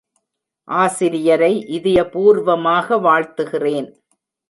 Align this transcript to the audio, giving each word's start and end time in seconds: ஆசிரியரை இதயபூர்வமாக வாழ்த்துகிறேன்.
ஆசிரியரை 0.67 1.51
இதயபூர்வமாக 1.69 2.97
வாழ்த்துகிறேன். 2.99 3.89